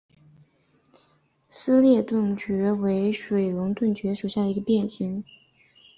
[1.47, 5.23] 撕裂盾蕨为水龙骨科盾蕨属盾蕨下的一个变型。